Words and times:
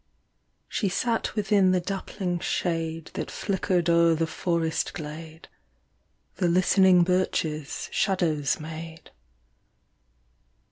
SHE 0.67 0.89
sat 0.89 1.35
within 1.35 1.73
the 1.73 1.79
dappling 1.79 2.39
shade 2.39 3.11
That 3.13 3.29
flickered 3.29 3.87
o'er 3.87 4.15
the 4.15 4.25
forest 4.25 4.95
glade, 4.95 5.47
The 6.37 6.47
listening 6.47 7.03
birches 7.03 7.87
shadows 7.91 8.59
made. 8.59 9.11